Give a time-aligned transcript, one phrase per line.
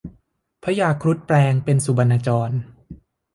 [0.63, 2.51] พญาครุฑแปลงเป็นสุบรรณจร